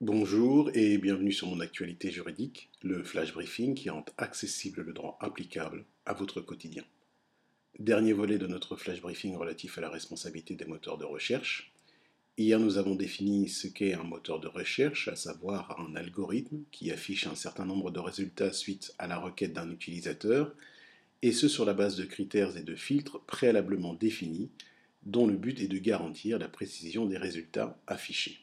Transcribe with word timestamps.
Bonjour 0.00 0.70
et 0.74 0.96
bienvenue 0.96 1.32
sur 1.32 1.48
mon 1.48 1.58
actualité 1.58 2.12
juridique, 2.12 2.70
le 2.82 3.02
flash 3.02 3.32
briefing 3.32 3.74
qui 3.74 3.90
rend 3.90 4.04
accessible 4.16 4.82
le 4.82 4.92
droit 4.92 5.18
applicable 5.20 5.84
à 6.06 6.12
votre 6.12 6.40
quotidien. 6.40 6.84
Dernier 7.80 8.12
volet 8.12 8.38
de 8.38 8.46
notre 8.46 8.76
flash 8.76 9.00
briefing 9.00 9.34
relatif 9.34 9.76
à 9.76 9.80
la 9.80 9.90
responsabilité 9.90 10.54
des 10.54 10.66
moteurs 10.66 10.98
de 10.98 11.04
recherche. 11.04 11.72
Hier, 12.36 12.60
nous 12.60 12.78
avons 12.78 12.94
défini 12.94 13.48
ce 13.48 13.66
qu'est 13.66 13.94
un 13.94 14.04
moteur 14.04 14.38
de 14.38 14.46
recherche, 14.46 15.08
à 15.08 15.16
savoir 15.16 15.80
un 15.80 15.96
algorithme 15.96 16.62
qui 16.70 16.92
affiche 16.92 17.26
un 17.26 17.34
certain 17.34 17.66
nombre 17.66 17.90
de 17.90 17.98
résultats 17.98 18.52
suite 18.52 18.94
à 18.98 19.08
la 19.08 19.18
requête 19.18 19.52
d'un 19.52 19.68
utilisateur, 19.68 20.54
et 21.22 21.32
ce 21.32 21.48
sur 21.48 21.64
la 21.64 21.74
base 21.74 21.96
de 21.96 22.04
critères 22.04 22.56
et 22.56 22.62
de 22.62 22.76
filtres 22.76 23.20
préalablement 23.22 23.94
définis, 23.94 24.52
dont 25.02 25.26
le 25.26 25.36
but 25.36 25.60
est 25.60 25.66
de 25.66 25.78
garantir 25.78 26.38
la 26.38 26.48
précision 26.48 27.04
des 27.04 27.18
résultats 27.18 27.76
affichés. 27.88 28.38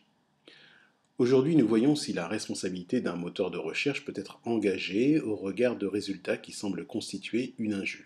Aujourd'hui, 1.17 1.55
nous 1.55 1.65
voyons 1.65 1.95
si 1.95 2.11
la 2.11 2.27
responsabilité 2.27 2.99
d'un 2.99 3.15
moteur 3.15 3.49
de 3.49 3.57
recherche 3.57 4.03
peut 4.03 4.13
être 4.17 4.41
engagée 4.43 5.21
au 5.21 5.37
regard 5.37 5.77
de 5.77 5.87
résultats 5.87 6.35
qui 6.35 6.51
semblent 6.51 6.85
constituer 6.85 7.53
une 7.57 7.73
injure. 7.73 8.03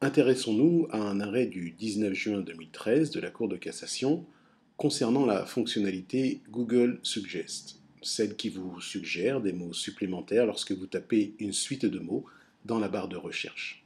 Intéressons-nous 0.00 0.88
à 0.90 0.96
un 0.96 1.20
arrêt 1.20 1.44
du 1.44 1.72
19 1.72 2.14
juin 2.14 2.40
2013 2.40 3.10
de 3.10 3.20
la 3.20 3.30
Cour 3.30 3.48
de 3.48 3.58
cassation 3.58 4.24
concernant 4.78 5.26
la 5.26 5.44
fonctionnalité 5.44 6.40
Google 6.48 6.98
Suggest, 7.02 7.78
celle 8.00 8.36
qui 8.36 8.48
vous 8.48 8.80
suggère 8.80 9.42
des 9.42 9.52
mots 9.52 9.74
supplémentaires 9.74 10.46
lorsque 10.46 10.72
vous 10.72 10.86
tapez 10.86 11.34
une 11.40 11.52
suite 11.52 11.84
de 11.84 11.98
mots 11.98 12.24
dans 12.64 12.78
la 12.78 12.88
barre 12.88 13.08
de 13.08 13.16
recherche. 13.18 13.84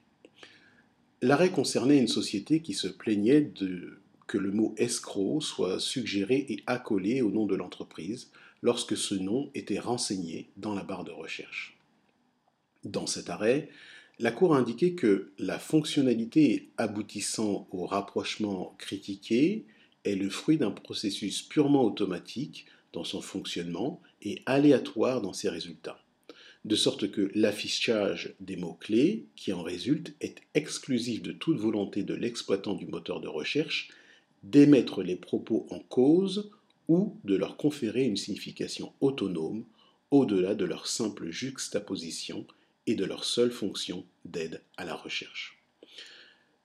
L'arrêt 1.23 1.51
concernait 1.51 1.99
une 1.99 2.07
société 2.07 2.61
qui 2.61 2.75
se 2.75 2.87
plaignait 2.87 3.41
de 3.41 3.99
que 4.31 4.39
le 4.39 4.53
mot 4.53 4.77
escroc 4.77 5.41
soit 5.41 5.81
suggéré 5.81 6.47
et 6.49 6.63
accolé 6.69 7.21
au 7.21 7.33
nom 7.33 7.47
de 7.47 7.57
l'entreprise 7.57 8.31
lorsque 8.63 8.97
ce 8.97 9.17
nom 9.17 9.51
était 9.57 9.81
renseigné 9.81 10.51
dans 10.57 10.73
la 10.73 10.85
barre 10.85 11.03
de 11.03 11.11
recherche. 11.11 11.77
Dans 12.85 13.09
cet 13.09 13.29
arrêt, 13.29 13.71
la 14.21 14.31
Cour 14.31 14.55
a 14.55 14.59
indiqué 14.59 14.95
que 14.95 15.33
la 15.39 15.59
fonctionnalité 15.59 16.71
aboutissant 16.77 17.67
au 17.73 17.87
rapprochement 17.87 18.77
critiqué 18.79 19.67
est 20.05 20.15
le 20.15 20.31
fruit 20.31 20.59
d'un 20.59 20.71
processus 20.71 21.43
purement 21.43 21.83
automatique 21.83 22.67
dans 22.93 23.03
son 23.03 23.23
fonctionnement 23.23 24.01
et 24.23 24.43
aléatoire 24.47 25.23
dans 25.23 25.33
ses 25.33 25.49
résultats, 25.49 26.01
de 26.65 26.77
sorte 26.77 27.11
que 27.11 27.33
l'affichage 27.35 28.37
des 28.39 28.55
mots-clés 28.55 29.27
qui 29.35 29.53
en 29.53 29.65
résulte 29.65 30.15
est 30.21 30.37
exclusif 30.55 31.21
de 31.21 31.33
toute 31.33 31.59
volonté 31.59 32.05
de 32.05 32.15
l'exploitant 32.15 32.75
du 32.75 32.87
moteur 32.87 33.21
de 33.21 33.27
recherche 33.27 33.91
d'émettre 34.43 35.03
les 35.03 35.17
propos 35.17 35.67
en 35.71 35.79
cause 35.81 36.51
ou 36.89 37.17
de 37.25 37.37
leur 37.37 37.57
conférer 37.57 38.05
une 38.05 38.17
signification 38.17 38.93
autonome 39.01 39.65
au-delà 40.11 40.55
de 40.55 40.65
leur 40.65 40.87
simple 40.87 41.31
juxtaposition 41.31 42.47
et 42.87 42.95
de 42.95 43.05
leur 43.05 43.25
seule 43.25 43.53
fonction 43.53 44.05
d'aide 44.25 44.63
à 44.77 44.85
la 44.85 44.95
recherche. 44.95 45.59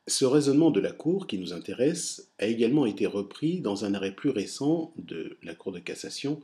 Ce 0.07 0.25
raisonnement 0.25 0.71
de 0.71 0.79
la 0.79 0.91
Cour 0.91 1.27
qui 1.27 1.37
nous 1.37 1.53
intéresse 1.53 2.31
a 2.37 2.45
également 2.45 2.85
été 2.85 3.05
repris 3.07 3.59
dans 3.59 3.85
un 3.85 3.93
arrêt 3.93 4.15
plus 4.15 4.29
récent 4.29 4.93
de 4.97 5.37
la 5.43 5.55
Cour 5.55 5.71
de 5.71 5.79
cassation 5.79 6.41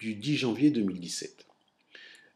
du 0.00 0.14
10 0.14 0.36
janvier 0.36 0.70
2017. 0.70 1.46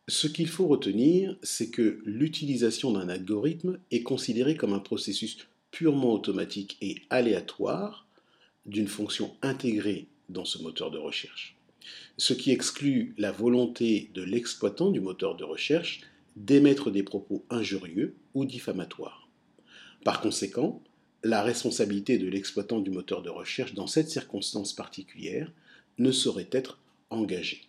Ce 0.09 0.29
qu'il 0.29 0.49
faut 0.49 0.67
retenir, 0.67 1.37
c'est 1.43 1.71
que 1.71 2.01
l'utilisation 2.05 2.93
d'un 2.93 3.09
algorithme 3.09 3.79
est 3.91 4.03
considérée 4.03 4.57
comme 4.57 4.73
un 4.73 4.79
processus 4.79 5.39
purement 5.73 6.13
automatique 6.13 6.77
et 6.81 6.97
aléatoire 7.11 8.06
d'une 8.67 8.89
fonction 8.89 9.35
intégrée 9.43 10.07
dans 10.29 10.45
ce 10.45 10.59
moteur 10.59 10.91
de 10.91 10.99
recherche, 10.99 11.57
ce 12.19 12.33
qui 12.33 12.51
exclut 12.51 13.15
la 13.17 13.33
volonté 13.33 14.11
de 14.15 14.23
l'exploitant 14.23 14.91
du 14.91 15.01
moteur 15.01 15.37
de 15.37 15.45
recherche 15.45 16.01
d'émettre 16.37 16.91
des 16.91 17.03
propos 17.03 17.45
injurieux 17.49 18.15
ou 18.35 18.45
diffamatoires. 18.45 19.29
Par 20.05 20.21
conséquent, 20.21 20.83
la 21.23 21.43
responsabilité 21.43 22.19
de 22.19 22.29
l'exploitant 22.29 22.81
du 22.81 22.91
moteur 22.91 23.23
de 23.23 23.31
recherche 23.31 23.75
dans 23.75 23.87
cette 23.87 24.11
circonstance 24.11 24.73
particulière 24.73 25.51
ne 25.99 26.13
saurait 26.13 26.49
être 26.53 26.79
engagée. 27.11 27.63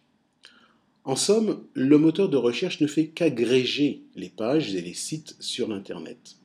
En 1.05 1.15
somme, 1.15 1.63
le 1.73 1.97
moteur 1.97 2.27
de 2.27 2.35
recherche 2.35 2.81
ne 2.81 2.87
fait 2.87 3.07
qu'agréger 3.07 4.01
les 4.15 4.29
pages 4.29 4.75
et 4.75 4.81
les 4.81 4.93
sites 4.93 5.37
sur 5.39 5.69
l'Internet. 5.69 6.35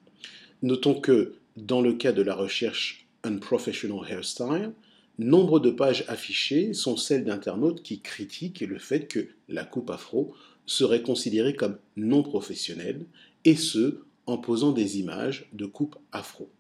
Notons 0.63 1.01
que, 1.01 1.35
dans 1.57 1.81
le 1.81 1.95
cas 1.95 2.13
de 2.13 2.23
la 2.23 2.35
recherche 2.35 3.02
Unprofessional 3.25 4.09
Hairstyle, 4.09 4.73
nombre 5.19 5.61
de 5.61 5.71
pages 5.71 6.05
affichées 6.09 6.73
sont 6.73 6.97
celles 6.97 7.25
d'internautes 7.25 7.83
qui 7.83 8.01
critiquent 8.01 8.61
le 8.61 8.79
fait 8.79 9.07
que 9.07 9.29
la 9.49 9.65
coupe 9.65 9.91
afro 9.91 10.35
serait 10.67 11.03
considérée 11.03 11.55
comme 11.55 11.79
non 11.97 12.23
professionnelle, 12.23 13.07
et 13.45 13.57
ce, 13.57 14.05
en 14.27 14.39
posant 14.39 14.73
des 14.73 14.99
images 14.99 15.49
de 15.53 15.67
coupe 15.67 15.97
afro. 16.13 16.51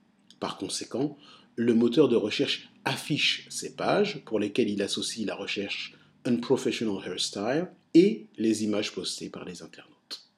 Par 0.40 0.58
conséquent, 0.58 1.16
le 1.54 1.74
moteur 1.74 2.08
de 2.08 2.16
recherche 2.16 2.68
affiche 2.84 3.46
ces 3.50 3.76
pages 3.76 4.24
pour 4.24 4.40
lesquelles 4.40 4.70
il 4.70 4.82
associe 4.82 5.26
la 5.26 5.36
recherche 5.36 5.94
Unprofessional 6.24 7.02
Hairstyle 7.04 7.68
et 7.94 8.26
les 8.36 8.64
images 8.64 8.92
postées 8.92 9.28
par 9.28 9.44
les 9.44 9.62
internautes. 9.62 10.28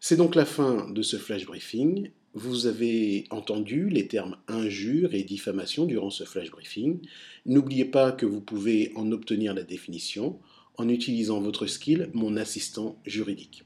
C'est 0.00 0.16
donc 0.16 0.34
la 0.34 0.44
fin 0.44 0.90
de 0.90 1.02
ce 1.02 1.16
flash 1.16 1.46
briefing 1.46 2.10
vous 2.34 2.66
avez 2.66 3.24
entendu 3.30 3.88
les 3.88 4.06
termes 4.06 4.36
injure 4.48 5.14
et 5.14 5.22
diffamation 5.22 5.84
durant 5.84 6.10
ce 6.10 6.24
flash 6.24 6.50
briefing. 6.50 7.00
N'oubliez 7.46 7.84
pas 7.84 8.12
que 8.12 8.26
vous 8.26 8.40
pouvez 8.40 8.92
en 8.94 9.12
obtenir 9.12 9.54
la 9.54 9.62
définition 9.62 10.38
en 10.76 10.88
utilisant 10.88 11.40
votre 11.40 11.66
skill 11.66 12.08
Mon 12.14 12.36
assistant 12.36 12.98
juridique. 13.04 13.64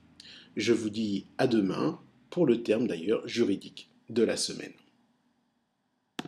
Je 0.56 0.72
vous 0.72 0.90
dis 0.90 1.26
à 1.38 1.46
demain 1.46 2.00
pour 2.30 2.46
le 2.46 2.62
terme 2.62 2.86
d'ailleurs 2.86 3.26
juridique 3.28 3.88
de 4.10 4.22
la 4.22 4.36
semaine. 4.36 4.72